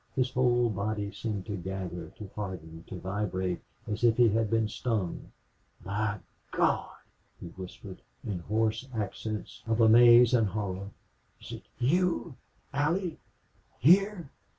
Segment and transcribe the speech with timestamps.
[0.15, 4.67] His whole body seemed to gather, to harden, then vibrate, as if he had been
[4.67, 5.31] stung.
[5.85, 6.17] "My
[6.49, 6.89] Gawd!"
[7.39, 10.89] he whispered in hoarse accents of amaze and horror.
[11.39, 12.35] "Is it you
[12.73, 13.19] Allie
[13.77, 14.31] here?"